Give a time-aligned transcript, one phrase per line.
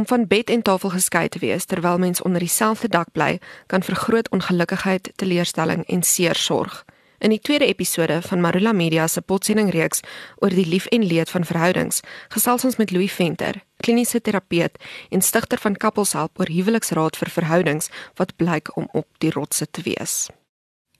[0.00, 3.82] Om van bed en tafel geskei te wees terwyl mens onder dieselfde dak bly, kan
[3.82, 6.84] vir groot ongelukkigheid, teleurstelling en seer sorg.
[7.18, 10.00] In die tweede episode van Marula Media se potsending reeks
[10.36, 12.00] oor die lief en leed van verhoudings,
[12.32, 17.36] gesels ons met Louis Venter, kliniese terapeut en stigter van Couples Help oor huweliksraad vir
[17.36, 20.30] verhoudings wat blyk om op die rotse te wees.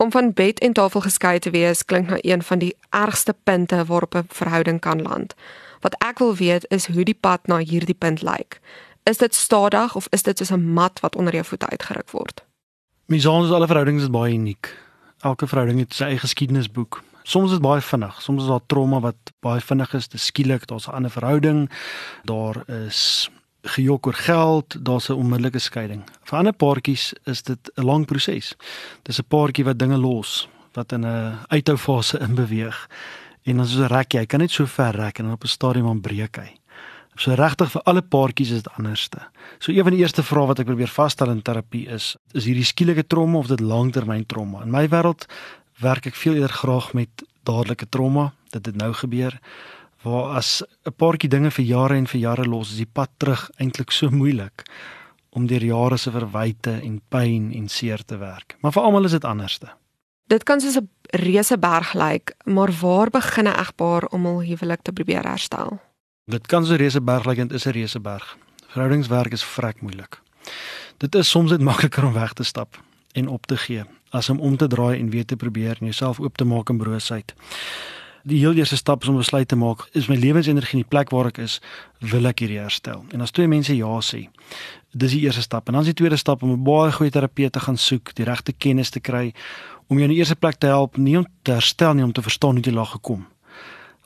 [0.00, 3.84] Om van bed en tafel geskei te wees klink na een van die ergste punte
[3.84, 5.34] waarop 'n verhouding kan land.
[5.80, 8.60] Wat ek wil weet is hoe die pad na hierdie punt lyk.
[9.02, 12.44] Is dit stadig of is dit soos 'n mat wat onder jou voete uitgeruk word?
[13.06, 14.76] Misons is alle verhoudings is baie uniek.
[15.20, 17.02] Elke verhouding het sy eie geskiedenisboek.
[17.22, 20.66] Soms is dit baie vinnig, soms is daar trauma wat baie vinnig is, dis skielik,
[20.66, 21.70] daar's 'n ander verhouding,
[22.24, 23.30] daar is
[23.62, 26.02] gejok oor geld, daar's 'n onmiddellike skeiding.
[26.24, 28.54] Vir ander paartjies is dit 'n lang proses.
[29.02, 32.88] Dis 'n paartjie wat dinge los, wat in 'n uithou fase inbeweeg.
[33.42, 35.88] En dan soos rek jy, kan net so ver rek en dan op 'n stadium
[35.88, 36.59] aan breek hy.
[37.16, 39.18] So regtig vir alle paartjies is dit anderste.
[39.58, 42.64] So een van die eerste vrae wat ek probeer vasstel in terapie is, is hierdie
[42.64, 44.62] skielike trauma of dit langtermyn trauma?
[44.62, 45.26] In my wêreld
[45.80, 49.38] werk ek veel eerder graag met dadelike trauma, dit het nou gebeur
[50.02, 53.50] waar as 'n paartjie dinge vir jare en vir jare los, is die pad terug
[53.58, 54.64] eintlik so moeilik
[55.30, 58.56] om deur jare se verwyte en pyn en seer te werk.
[58.60, 59.68] Maar vir almal is dit anderste.
[60.26, 64.82] Dit kan soos 'n reuse berg lyk, maar waar begin 'n egpaar om hul huwelik
[64.82, 65.80] te probeer herstel?
[66.30, 68.36] Dit kan so reuse berg lyk en dit is 'n reuse berg.
[68.66, 70.20] Verhoudingswerk is vrek moeilik.
[70.96, 72.78] Dit is soms net makliker om weg te stap
[73.12, 76.20] en op te gee as om om te draai en weer te probeer en jouself
[76.20, 77.34] oop te maak in broosheid
[78.22, 81.12] die heel eerste stap is om besluit te maak, is my lewensenergie in die plek
[81.14, 81.58] waar ek is,
[82.12, 83.04] wil ek hierdie herstel.
[83.14, 84.26] En as twee mense ja sê,
[84.92, 85.68] dis die eerste stap.
[85.68, 88.24] En dan is die tweede stap om 'n baie goeie terapeut te gaan soek, die
[88.24, 89.32] regte kennis te kry
[89.88, 92.22] om jou in die eerste plek te help nie om te herstel nie, om te
[92.22, 93.26] verstaan hoe dit laag gekom.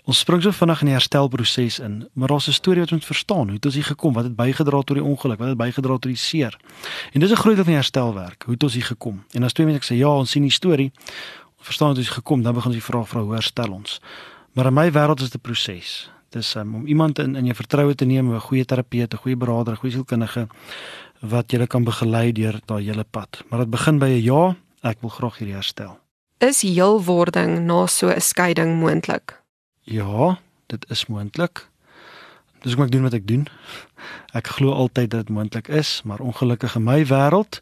[0.05, 3.47] Ons spring so vinnig in die herstelproses in, maar daar's 'n storie wat ons verstaan.
[3.47, 4.13] Hoe het ons hier gekom?
[4.13, 5.39] Wat het bygedra tot die ongeluk?
[5.39, 6.61] Wat het bygedra tot die seer?
[7.13, 8.43] En dis 'n groot deel van die herstelwerk.
[8.43, 9.25] Hoe het ons hier gekom?
[9.33, 10.93] En as twee mense sê ja, ons sien die storie,
[11.59, 14.01] verstaan dit is gekom, dan begin jy vra vra hoe herstel ons.
[14.53, 16.11] Maar in my wêreld is dit 'n proses.
[16.31, 19.37] Dis um, om iemand in in jou vertroue te neem, 'n goeie terapeut, 'n goeie
[19.37, 20.49] beraader, 'n goeie sielkundige
[21.21, 23.43] wat julle kan begelei deur daai hele pad.
[23.49, 25.99] Maar dit begin by 'n ja, ek wil graag hierdie herstel.
[26.39, 29.44] Is heelwording na so 'n skeiding moontlik?
[29.85, 31.67] Ja, dit is moontlik.
[32.65, 33.43] Dis hoekom ek doen wat ek doen.
[34.33, 37.61] Ek glo altyd dat dit moontlik is, maar ongelukkig in my wêreld,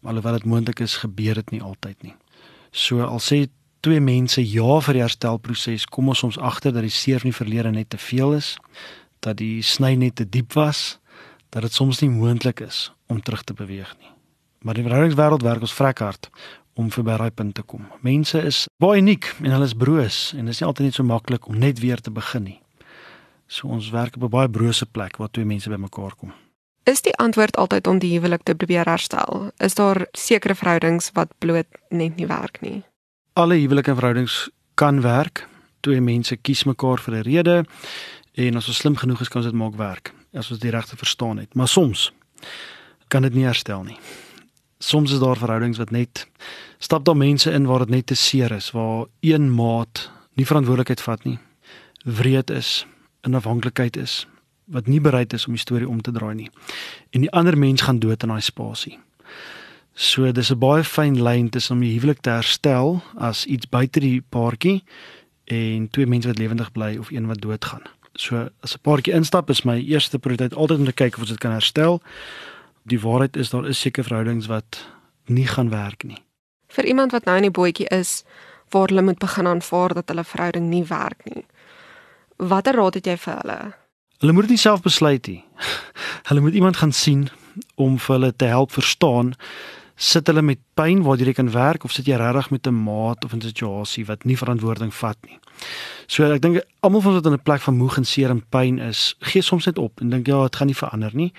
[0.00, 2.14] alhoewel dit moontlik is, gebeur dit nie altyd nie.
[2.72, 3.50] So al sê
[3.84, 7.36] twee mense ja vir die herstelproses, kom ons soms agter dat die seer van die
[7.36, 8.54] verlede net te veel is,
[9.20, 10.96] dat die sny net te diep was,
[11.52, 14.14] dat dit soms nie moontlik is om terug te beweeg nie.
[14.64, 16.32] Maar die verhoudingswêreld werk ons vrek hard
[16.78, 17.86] om verby daai punt te kom.
[18.06, 21.06] Mense is baie uniek en hulle is broos en dit is nie altyd net so
[21.06, 22.60] maklik om net weer te begin nie.
[23.48, 26.32] So ons werk op 'n baie brose plek waar twee mense bymekaar kom.
[26.84, 29.50] Is die antwoord altyd om die huwelik te probeer herstel?
[29.58, 32.82] Is daar sekere verhoudings wat bloot net nie werk nie?
[33.32, 35.48] Alle huwelike verhoudings kan werk.
[35.80, 37.64] Twee mense kies mekaar vir 'n rede
[38.34, 40.96] en as ons slim genoeg is kan ons dit maak werk as ons die regte
[40.96, 41.54] verstaan het.
[41.54, 42.12] Maar soms
[43.08, 43.98] kan dit nie herstel nie.
[44.78, 46.26] Soms is daar verhoudings wat net
[46.78, 51.00] stap daar mense in waar dit net te seer is, waar een maat nie verantwoordelikheid
[51.00, 51.38] vat nie,
[52.04, 52.86] wreed is,
[53.26, 54.26] in afhanklikheid is,
[54.64, 56.50] wat nie bereid is om die storie om te draai nie.
[57.10, 58.98] En die ander mens gaan dood in daai spasie.
[59.94, 64.00] So dis 'n baie fyn lyn tussen om die huwelik te herstel as iets buite
[64.00, 64.82] die paartjie
[65.44, 67.82] en twee mense wat lewendig bly of een wat doodgaan.
[68.14, 71.28] So as 'n paartjie instap is my eerste prioriteit altyd om te kyk of ons
[71.28, 72.00] dit kan herstel.
[72.84, 74.86] Die waarheid is daar is seker verhoudings wat
[75.26, 76.27] nie gaan werk nie.
[76.68, 78.22] Vir iemand wat nou in die bootjie is
[78.70, 81.44] waar hulle moet begin aanvaar dat hulle verhouding nie werk nie.
[82.36, 83.58] Watter raad het jy vir hulle?
[84.18, 85.44] Hulle moet nie self besluit nie.
[86.28, 87.28] hulle moet iemand gaan sien
[87.74, 89.34] om vir hulle te help verstaan
[89.98, 93.24] sit hulle met pyn waar jy kan werk of sit jy regtig met 'n maat
[93.24, 95.38] of 'n situasie wat nie verantwoording vat nie.
[96.08, 98.40] So ek dink almal van ons wat in 'n plek van moeg en seer en
[98.48, 101.32] pyn is, gee soms net op en dink ja, dit gaan nie verander nie.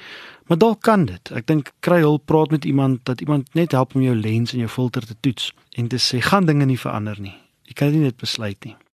[0.48, 1.32] Maar dalk kan dit.
[1.32, 4.60] Ek dink kry hulp, praat met iemand dat iemand net help om jou lens en
[4.60, 7.34] jou filter te toets en te sê gaan dinge nie verander nie.
[7.66, 8.76] Jy kan dit nie net besluit nie.